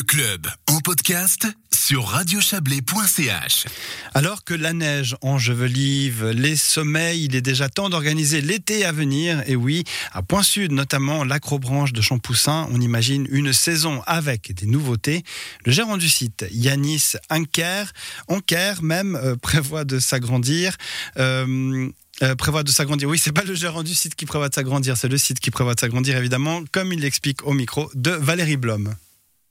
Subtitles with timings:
[0.00, 3.66] Le club en podcast sur radiochablais.ch.
[4.14, 9.42] Alors que la neige enjevelive les sommeils, il est déjà temps d'organiser l'été à venir.
[9.46, 14.64] Et oui, à Point Sud, notamment l'acrobranche de Champoussin, on imagine une saison avec des
[14.64, 15.22] nouveautés.
[15.66, 17.92] Le gérant du site, Yanis Anker,
[18.28, 20.78] Anker même, euh, prévoit de s'agrandir.
[21.18, 21.90] Euh,
[22.22, 23.06] euh, prévoit de s'agrandir.
[23.06, 25.50] Oui, c'est pas le gérant du site qui prévoit de s'agrandir, c'est le site qui
[25.50, 28.94] prévoit de s'agrandir, évidemment, comme il l'explique au micro de Valérie Blom.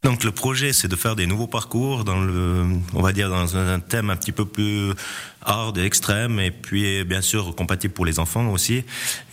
[0.01, 2.63] Donc le projet, c'est de faire des nouveaux parcours dans le,
[2.93, 4.93] on va dire dans un thème un petit peu plus
[5.41, 8.83] hard et extrême, et puis bien sûr compatible pour les enfants aussi.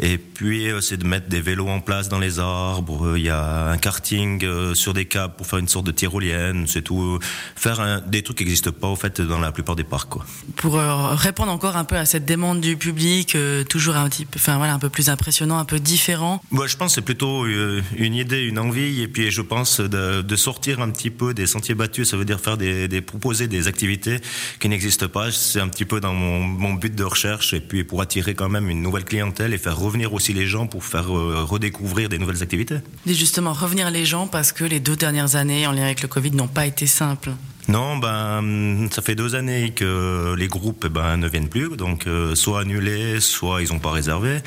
[0.00, 3.16] Et puis euh, c'est de mettre des vélos en place dans les arbres.
[3.16, 6.66] Il y a un karting euh, sur des câbles pour faire une sorte de tyrolienne.
[6.66, 7.18] C'est tout.
[7.54, 10.08] Faire un, des trucs qui n'existent pas au fait dans la plupart des parcs.
[10.08, 10.24] Quoi.
[10.56, 13.36] Pour euh, répondre encore un peu à cette demande du public,
[13.68, 16.42] toujours un petit peu, enfin voilà, un peu plus impressionnant, un peu différent.
[16.50, 20.36] Moi, je pense c'est plutôt une idée, une envie, et puis je pense de, de,
[20.36, 22.10] sortir un petit peu des sentiers battus.
[22.10, 24.18] Ça veut dire faire des, des proposer des activités
[24.60, 25.30] qui n'existent pas.
[25.30, 28.48] C'est un petit peu dans mon, mon, but de recherche et puis pour attirer quand
[28.48, 32.18] même une nouvelle clientèle et faire revenir aussi les gens pour faire euh, redécouvrir des
[32.18, 32.78] nouvelles activités.
[33.06, 36.08] Et justement, revenir les gens parce que les deux dernières années en lien avec le
[36.08, 37.30] Covid n'ont pas été simples.
[37.68, 42.06] Non, ben ça fait deux années que les groupes eh ben, ne viennent plus, donc
[42.06, 44.38] euh, soit annulés, soit ils n'ont pas réservé.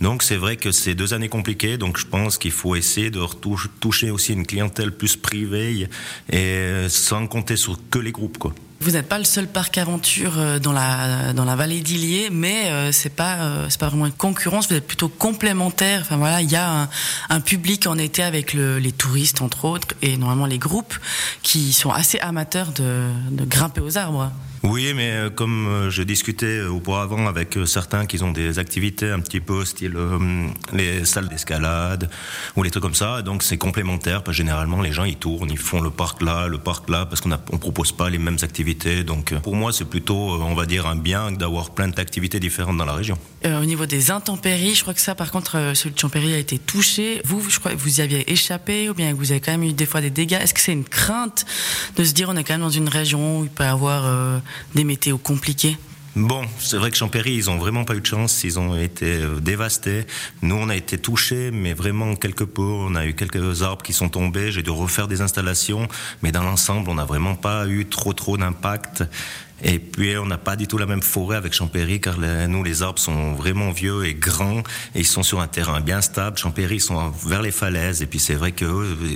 [0.00, 3.20] Donc c'est vrai que c'est deux années compliquées, donc je pense qu'il faut essayer de
[3.80, 5.88] toucher aussi une clientèle plus privée
[6.30, 8.54] et sans compter sur que les groupes quoi.
[8.80, 12.70] Vous n'êtes pas le seul parc aventure euh, dans la dans la vallée d'Illier, mais
[12.70, 14.68] euh, c'est pas euh, c'est pas vraiment une concurrence.
[14.68, 16.02] Vous êtes plutôt complémentaire.
[16.02, 16.88] Enfin voilà, il y a
[17.28, 20.94] un, public en été avec le, les touristes entre autres et normalement les groupes
[21.42, 24.30] qui sont assez amateurs de grimper aux arbres.
[24.62, 29.10] Oui, mais euh, comme euh, je discutais auparavant avec euh, certains qui ont des activités
[29.10, 29.96] un petit peu style
[30.72, 32.10] les salles d'escalade
[32.56, 34.22] ou les trucs comme ça, donc c'est complémentaire.
[34.22, 37.06] Parce que généralement, les gens ils tournent, ils font le parc là, le parc là,
[37.06, 39.04] parce qu'on on propose pas les mêmes activités.
[39.04, 42.84] Donc pour moi, c'est plutôt, on va dire, un bien d'avoir plein d'activités différentes dans
[42.84, 43.18] la région.
[43.44, 46.38] Euh, au niveau des intempéries, je crois que ça, par contre, celui de Champéry a
[46.38, 47.20] été touché.
[47.24, 49.86] Vous, je crois, vous y aviez échappé ou bien vous avez quand même eu des
[49.86, 50.38] fois des dégâts?
[50.40, 51.46] Est-ce que c'est une crainte
[51.96, 54.02] de se dire on est quand même dans une région où il peut y avoir
[54.06, 54.38] euh,
[54.74, 55.76] des météos compliqués
[56.16, 59.18] Bon, c'est vrai que Champéry, ils ont vraiment pas eu de chance, ils ont été
[59.18, 60.04] euh, dévastés.
[60.42, 62.62] Nous, on a été touchés, mais vraiment quelque peu.
[62.62, 65.86] On a eu quelques arbres qui sont tombés, j'ai dû refaire des installations,
[66.22, 69.04] mais dans l'ensemble, on n'a vraiment pas eu trop trop d'impact.
[69.62, 72.82] Et puis on n'a pas du tout la même forêt avec Champéry car nous les
[72.82, 74.62] arbres sont vraiment vieux et grands
[74.94, 76.38] et ils sont sur un terrain bien stable.
[76.38, 78.64] Champéry ils sont vers les falaises et puis c'est vrai que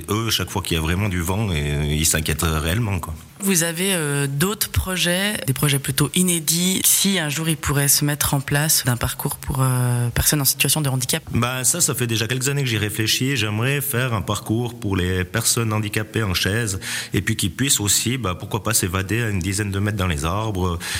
[0.09, 3.13] eux, chaque fois qu'il y a vraiment du vent, ils s'inquiètent réellement quoi.
[3.39, 6.81] Vous avez euh, d'autres projets, des projets plutôt inédits.
[6.85, 10.45] Si un jour ils pourraient se mettre en place d'un parcours pour euh, personnes en
[10.45, 11.21] situation de handicap?
[11.31, 13.35] Ben ça, ça fait déjà quelques années que j'y réfléchis.
[13.35, 16.79] J'aimerais faire un parcours pour les personnes handicapées en chaise
[17.13, 20.07] et puis qu'ils puissent aussi, bah, pourquoi pas s'évader à une dizaine de mètres dans
[20.07, 20.32] les arbres,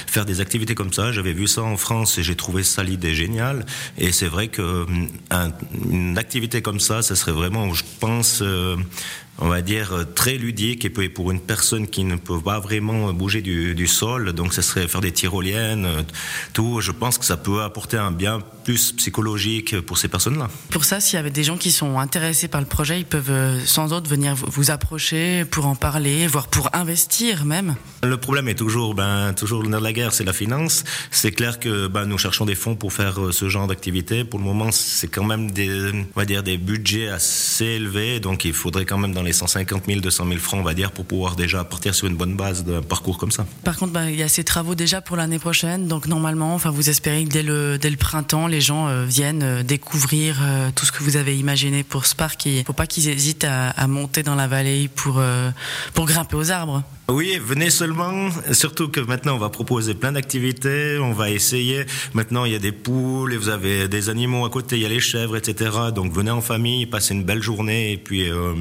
[0.07, 1.11] faire des activités comme ça.
[1.11, 3.65] J'avais vu ça en France et j'ai trouvé ça l'idée géniale.
[3.97, 4.85] Et c'est vrai que
[5.29, 5.51] un,
[5.89, 8.75] une activité comme ça, ça serait vraiment, je pense, euh,
[9.39, 13.11] on va dire, euh, très ludique et pour une personne qui ne peut pas vraiment
[13.13, 16.01] bouger du, du sol, donc ce serait faire des tyroliennes, euh,
[16.53, 20.49] tout, je pense que ça peut apporter un bien plus psychologique pour ces personnes-là.
[20.69, 23.31] Pour ça, s'il y avait des gens qui sont intéressés par le projet, ils peuvent
[23.31, 27.75] euh, sans doute venir vous approcher pour en parler, voire pour investir même.
[28.03, 30.83] Le problème est toujours, ben, toujours le nerf de la guerre, c'est la finance.
[31.11, 34.23] C'est clair que ben, nous cherchons des fonds pour faire ce genre d'activité.
[34.23, 38.45] Pour le moment, c'est quand même des, on va dire, des budgets assez élevés, donc
[38.45, 41.05] il faudrait quand même dans les 150 000, 200 000 francs, on va dire, pour
[41.05, 43.45] pouvoir déjà partir sur une bonne base d'un parcours comme ça.
[43.63, 46.69] Par contre, bah, il y a ces travaux déjà pour l'année prochaine, donc normalement, enfin,
[46.69, 50.69] vous espérez que dès le, dès le printemps, les gens euh, viennent euh, découvrir euh,
[50.75, 52.45] tout ce que vous avez imaginé pour ce parc.
[52.45, 55.21] Il ne faut pas qu'ils hésitent à, monter dans la vallée pour,
[55.93, 56.83] pour grimper aux arbres.
[57.09, 58.29] Oui, venez seulement.
[58.53, 60.97] Surtout que maintenant, on va proposer plein d'activités.
[60.99, 61.85] On va essayer.
[62.13, 64.77] Maintenant, il y a des poules et vous avez des animaux à côté.
[64.77, 65.69] Il y a les chèvres, etc.
[65.93, 68.53] Donc, venez en famille, passez une belle journée et puis euh,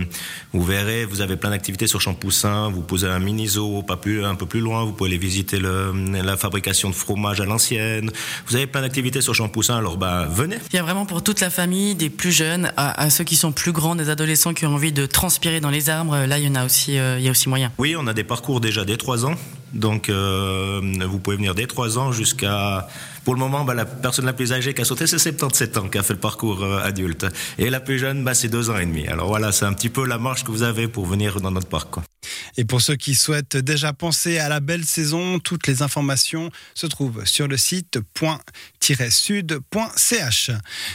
[0.53, 2.69] vous verrez, vous avez plein d'activités sur Champoussin.
[2.71, 4.83] Vous posez un mini zoo, pas plus, un peu plus loin.
[4.85, 8.11] Vous pouvez aller visiter le, la fabrication de fromage à l'ancienne.
[8.49, 9.77] Vous avez plein d'activités sur Champoussin.
[9.77, 10.57] Alors, bah, venez.
[10.73, 13.37] Il y a vraiment pour toute la famille, des plus jeunes à, à, ceux qui
[13.37, 16.27] sont plus grands, des adolescents qui ont envie de transpirer dans les arbres.
[16.27, 17.71] Là, il y en a aussi, euh, il y a aussi moyen.
[17.79, 19.35] Oui, on a des parcours déjà dès 3 ans.
[19.75, 22.89] Donc, euh, vous pouvez venir dès 3 ans jusqu'à.
[23.25, 25.89] Pour le moment, bah, la personne la plus âgée qui a sauté, c'est 77 ans
[25.91, 27.27] qui a fait le parcours euh, adulte.
[27.59, 29.07] Et la plus jeune, bah, c'est 2 ans et demi.
[29.07, 31.69] Alors voilà, c'est un petit peu la marche que vous avez pour venir dans notre
[31.69, 31.91] parc.
[32.57, 36.87] Et pour ceux qui souhaitent déjà penser à la belle saison, toutes les informations se
[36.87, 37.99] trouvent sur le site
[38.83, 40.51] point-sud.ch.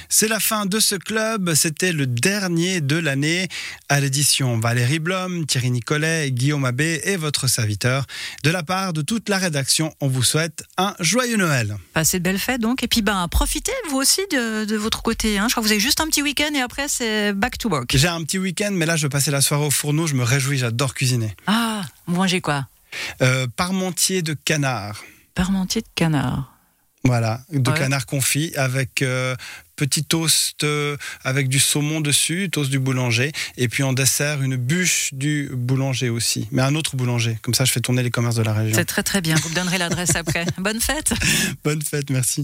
[0.09, 1.53] C'est la fin de ce club.
[1.53, 3.47] C'était le dernier de l'année.
[3.89, 8.05] À l'édition Valérie Blom, Thierry Nicolet, Guillaume Abbé et votre serviteur.
[8.43, 11.77] De la part de toute la rédaction, on vous souhaite un joyeux Noël.
[11.93, 12.83] Passez de belles fêtes donc.
[12.83, 15.37] Et puis ben, profitez vous aussi de, de votre côté.
[15.37, 15.45] Hein.
[15.47, 17.95] Je crois que vous avez juste un petit week-end et après c'est back to work.
[17.95, 20.07] J'ai un petit week-end, mais là je vais passer la soirée au fourneau.
[20.07, 21.35] Je me réjouis, j'adore cuisiner.
[21.47, 22.67] Ah, vous mangez quoi?
[23.21, 25.03] Euh, parmentier de canard.
[25.35, 26.56] Parmentier de canard.
[27.07, 27.77] Voilà, de Ouais.
[27.77, 29.36] canard confit avec euh,
[29.75, 34.56] petit toast euh, avec du saumon dessus, toast du boulanger, et puis en dessert une
[34.57, 37.38] bûche du boulanger aussi, mais un autre boulanger.
[37.42, 38.75] Comme ça, je fais tourner les commerces de la région.
[38.75, 39.36] C'est très très bien.
[39.36, 40.45] Vous me donnerez l'adresse après.
[40.57, 41.13] Bonne fête.
[41.63, 42.36] Bonne fête, merci.